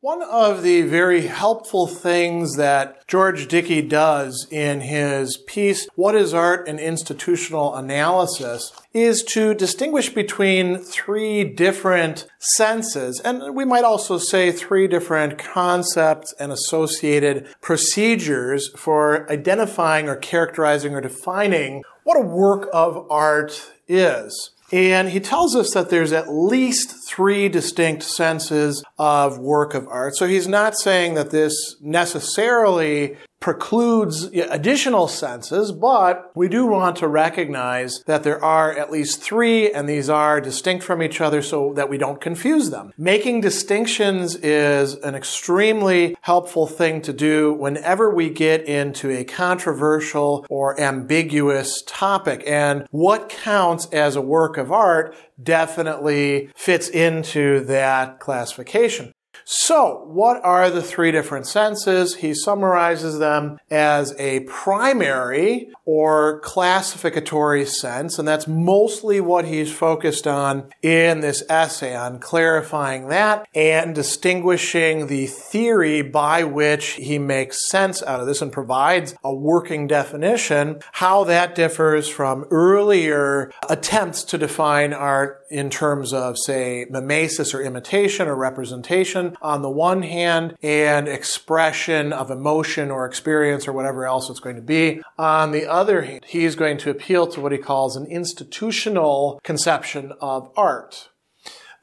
[0.00, 6.32] One of the very helpful things that George Dickie does in his piece, What is
[6.32, 14.18] Art and Institutional Analysis, is to distinguish between three different senses, and we might also
[14.18, 22.24] say three different concepts and associated procedures for identifying or characterizing or defining what a
[22.24, 24.52] work of art is.
[24.70, 30.16] And he tells us that there's at least three distinct senses of work of art.
[30.16, 37.08] So he's not saying that this necessarily precludes additional senses, but we do want to
[37.08, 41.72] recognize that there are at least three and these are distinct from each other so
[41.74, 42.92] that we don't confuse them.
[42.98, 50.44] Making distinctions is an extremely helpful thing to do whenever we get into a controversial
[50.50, 52.42] or ambiguous topic.
[52.46, 59.12] And what counts as a work of art definitely fits into that classification.
[59.50, 62.16] So, what are the three different senses?
[62.16, 70.26] He summarizes them as a primary or classificatory sense, and that's mostly what he's focused
[70.26, 77.70] on in this essay on clarifying that and distinguishing the theory by which he makes
[77.70, 84.24] sense out of this and provides a working definition, how that differs from earlier attempts
[84.24, 90.02] to define art in terms of, say, mimesis or imitation or representation on the one
[90.02, 95.52] hand and expression of emotion or experience or whatever else it's going to be on
[95.52, 96.24] the other hand.
[96.26, 101.08] He's going to appeal to what he calls an institutional conception of art.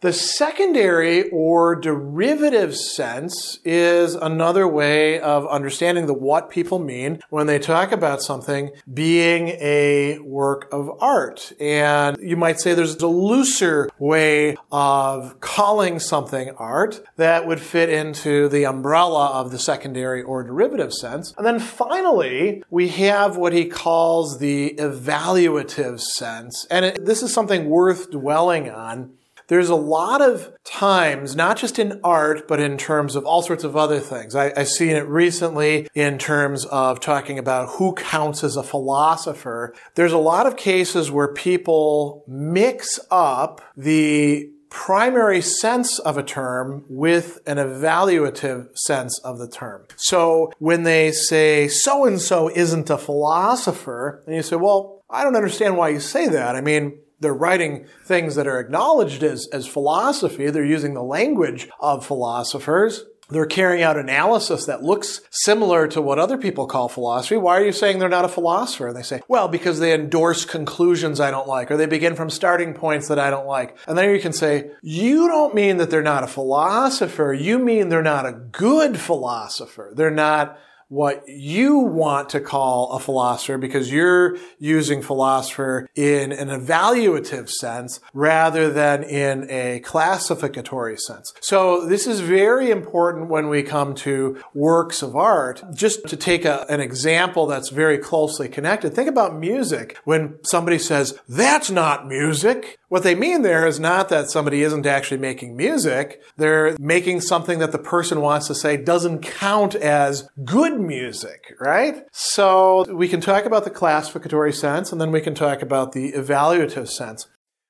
[0.05, 7.47] The secondary or derivative sense is another way of understanding the what people mean when
[7.47, 11.53] they talk about something being a work of art.
[11.59, 17.89] And you might say there's a looser way of calling something art that would fit
[17.89, 21.33] into the umbrella of the secondary or derivative sense.
[21.35, 26.67] And then finally, we have what he calls the evaluative sense.
[26.69, 29.15] And it, this is something worth dwelling on
[29.47, 33.63] there's a lot of times, not just in art, but in terms of all sorts
[33.63, 34.35] of other things.
[34.35, 39.73] I, have seen it recently in terms of talking about who counts as a philosopher.
[39.95, 46.83] There's a lot of cases where people mix up the primary sense of a term
[46.89, 49.85] with an evaluative sense of the term.
[49.95, 55.23] So when they say so and so isn't a philosopher, and you say, well, I
[55.23, 56.56] don't understand why you say that.
[56.56, 60.49] I mean, they're writing things that are acknowledged as, as philosophy.
[60.49, 63.05] They're using the language of philosophers.
[63.27, 67.37] They're carrying out analysis that looks similar to what other people call philosophy.
[67.37, 68.89] Why are you saying they're not a philosopher?
[68.89, 72.29] And they say, well, because they endorse conclusions I don't like, or they begin from
[72.29, 73.77] starting points that I don't like.
[73.87, 77.33] And then you can say, you don't mean that they're not a philosopher.
[77.33, 79.91] You mean they're not a good philosopher.
[79.95, 86.50] They're not what you want to call a philosopher because you're using philosopher in an
[86.50, 91.34] evaluative sense rather than in a classificatory sense.
[91.41, 95.63] So this is very important when we come to works of art.
[95.74, 99.97] Just to take a, an example that's very closely connected, think about music.
[100.03, 104.85] When somebody says, that's not music, what they mean there is not that somebody isn't
[104.85, 106.22] actually making music.
[106.38, 112.03] They're making something that the person wants to say doesn't count as good music, right?
[112.12, 116.12] So we can talk about the classificatory sense and then we can talk about the
[116.13, 117.28] evaluative sense.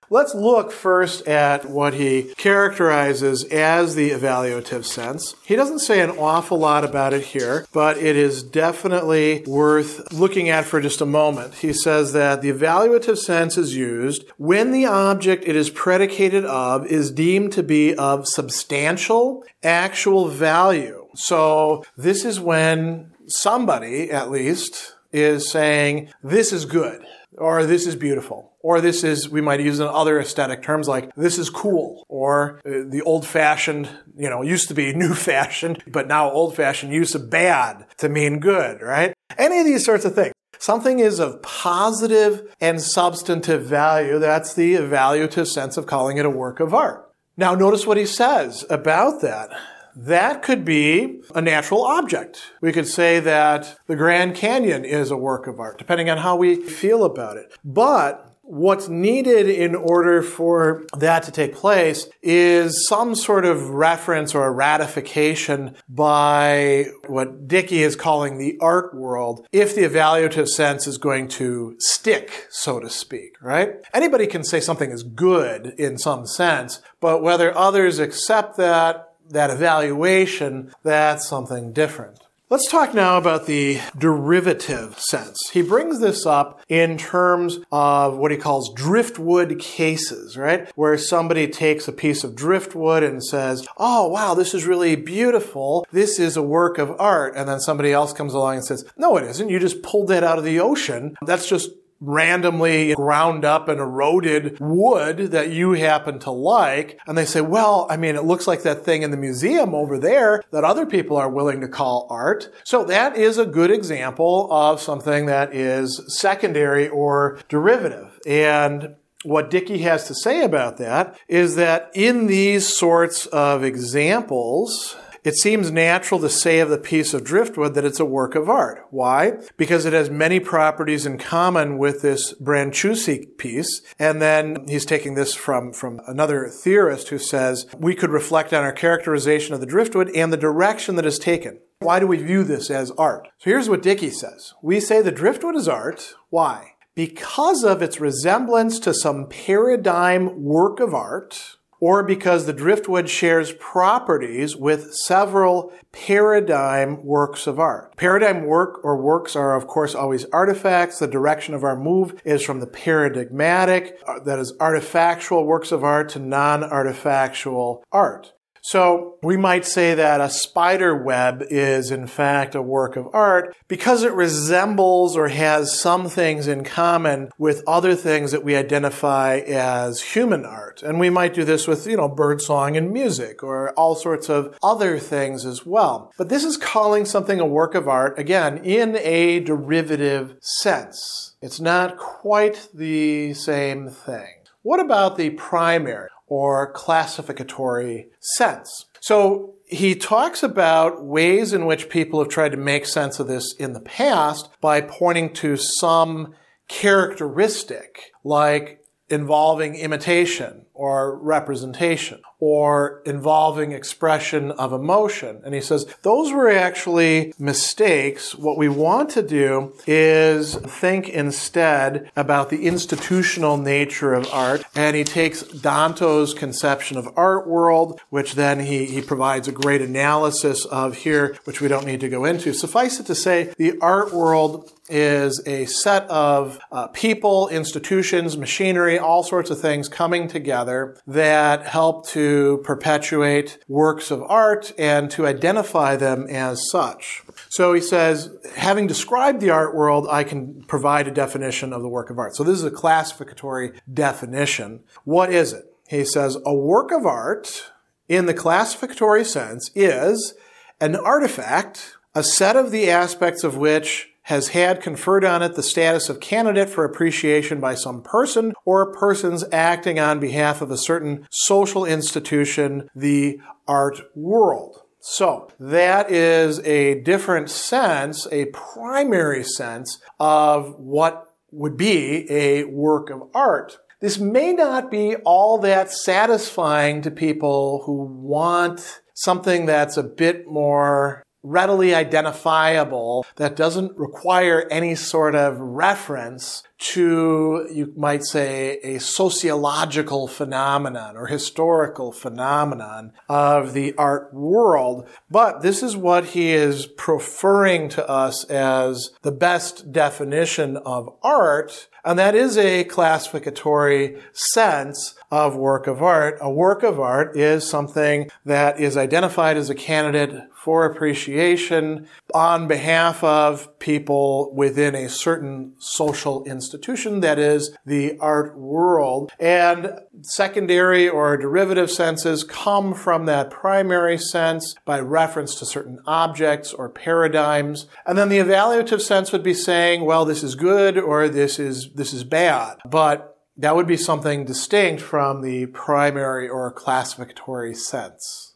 [0.09, 5.35] Let's look first at what he characterizes as the evaluative sense.
[5.43, 10.49] He doesn't say an awful lot about it here, but it is definitely worth looking
[10.49, 11.55] at for just a moment.
[11.55, 16.85] He says that the evaluative sense is used when the object it is predicated of
[16.85, 21.07] is deemed to be of substantial actual value.
[21.15, 27.03] So this is when somebody, at least, is saying, this is good
[27.37, 31.13] or this is beautiful, or this is, we might use in other aesthetic terms like
[31.13, 35.83] this is cool, or uh, the old fashioned, you know, used to be new fashioned,
[35.85, 39.13] but now old fashioned use of bad to mean good, right?
[39.37, 40.33] Any of these sorts of things.
[40.57, 44.17] Something is of positive and substantive value.
[44.17, 47.07] That's the evaluative sense of calling it a work of art.
[47.37, 49.51] Now notice what he says about that.
[49.95, 52.51] That could be a natural object.
[52.61, 56.35] We could say that the Grand Canyon is a work of art, depending on how
[56.35, 57.53] we feel about it.
[57.63, 64.35] But What's needed in order for that to take place is some sort of reference
[64.35, 70.99] or ratification by what Dickie is calling the art world if the evaluative sense is
[70.99, 73.77] going to stick, so to speak, right?
[73.95, 79.49] Anybody can say something is good in some sense, but whether others accept that, that
[79.49, 82.19] evaluation, that's something different.
[82.55, 85.37] Let's talk now about the derivative sense.
[85.51, 90.71] He brings this up in terms of what he calls driftwood cases, right?
[90.77, 95.85] Where somebody takes a piece of driftwood and says, Oh, wow, this is really beautiful.
[95.91, 97.35] This is a work of art.
[97.35, 99.49] And then somebody else comes along and says, No, it isn't.
[99.49, 101.17] You just pulled that out of the ocean.
[101.23, 106.99] That's just randomly ground up and eroded wood that you happen to like.
[107.07, 109.97] And they say, well, I mean, it looks like that thing in the museum over
[109.97, 112.49] there that other people are willing to call art.
[112.65, 118.19] So that is a good example of something that is secondary or derivative.
[118.27, 124.95] And what Dickie has to say about that is that in these sorts of examples,
[125.25, 128.47] it seems natural to say of the piece of driftwood that it's a work of
[128.47, 128.85] art.
[128.91, 129.39] Why?
[129.57, 133.81] Because it has many properties in common with this Brancusi piece.
[133.97, 138.63] And then he's taking this from, from another theorist who says we could reflect on
[138.63, 141.59] our characterization of the driftwood and the direction that is taken.
[141.79, 143.27] Why do we view this as art?
[143.39, 144.53] So here's what Dickie says.
[144.61, 146.13] We say the driftwood is art.
[146.29, 146.73] Why?
[146.93, 153.53] Because of its resemblance to some paradigm work of art, or because the driftwood shares
[153.53, 157.95] properties with several paradigm works of art.
[157.97, 160.99] Paradigm work or works are, of course, always artifacts.
[160.99, 165.83] The direction of our move is from the paradigmatic, uh, that is artifactual works of
[165.83, 168.33] art, to non-artifactual art.
[168.67, 173.55] So we might say that a spider web is in fact a work of art
[173.67, 179.37] because it resembles or has some things in common with other things that we identify
[179.37, 180.81] as human art.
[180.81, 184.29] And we might do this with, you know, bird song and music or all sorts
[184.31, 186.11] of other things as well.
[186.17, 191.35] But this is calling something a work of art, again, in a derivative sense.
[191.39, 194.45] It's not quite the same thing.
[194.63, 196.09] What about the primary?
[196.27, 198.85] Or classificatory sense.
[199.01, 203.53] So he talks about ways in which people have tried to make sense of this
[203.55, 206.33] in the past by pointing to some
[206.67, 215.41] characteristic like involving imitation or representation or involving expression of emotion.
[215.45, 218.35] And he says those were actually mistakes.
[218.35, 224.63] What we want to do is think instead about the institutional nature of art.
[224.75, 229.81] And he takes Danto's conception of art world, which then he, he provides a great
[229.81, 232.53] analysis of here, which we don't need to go into.
[232.53, 238.94] Suffice it to say, the art world is a set of uh, people, institutions, machinery,
[238.97, 245.25] all sorts of things coming together that help to perpetuate works of art and to
[245.25, 247.23] identify them as such.
[247.49, 251.89] So he says, having described the art world, I can provide a definition of the
[251.89, 252.35] work of art.
[252.35, 254.81] So this is a classificatory definition.
[255.03, 255.65] What is it?
[255.87, 257.71] He says, a work of art
[258.09, 260.33] in the classificatory sense is
[260.81, 265.63] an artifact, a set of the aspects of which has had conferred on it the
[265.63, 270.77] status of candidate for appreciation by some person or persons acting on behalf of a
[270.77, 274.81] certain social institution, the art world.
[274.99, 283.11] So that is a different sense, a primary sense of what would be a work
[283.11, 283.77] of art.
[284.01, 290.47] This may not be all that satisfying to people who want something that's a bit
[290.47, 298.99] more readily identifiable that doesn't require any sort of reference to, you might say, a
[298.99, 305.07] sociological phenomenon or historical phenomenon of the art world.
[305.29, 311.87] But this is what he is preferring to us as the best definition of art.
[312.03, 316.37] And that is a classificatory sense of work of art.
[316.39, 322.67] A work of art is something that is identified as a candidate for appreciation on
[322.67, 326.43] behalf of people within a certain social
[326.75, 329.31] institution that is the art world.
[329.39, 336.73] And secondary or derivative senses come from that primary sense by reference to certain objects
[336.73, 337.87] or paradigms.
[338.05, 341.89] And then the evaluative sense would be saying, well, this is good or this is,
[341.95, 342.77] this is bad.
[342.85, 348.53] But that would be something distinct from the primary or classificatory sense.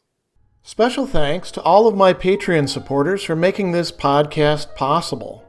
[0.61, 5.48] Special thanks to all of my Patreon supporters for making this podcast possible.